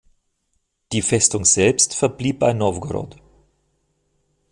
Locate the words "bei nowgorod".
2.39-3.17